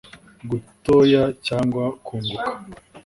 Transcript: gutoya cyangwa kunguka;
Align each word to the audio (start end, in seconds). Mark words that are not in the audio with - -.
gutoya 0.49 1.23
cyangwa 1.45 1.83
kunguka; 2.05 2.51